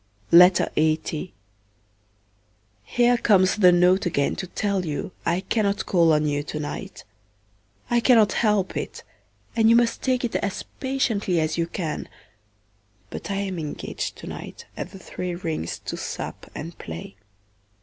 [0.25, 0.49] Here
[3.21, 7.03] comes the note again to tell you I cannot call on you to night;
[7.91, 9.03] I cannot help it,
[9.55, 12.09] and you must take it as patiently as you can,
[13.11, 17.15] but I am engaged to night at the Three Rings to sup and play.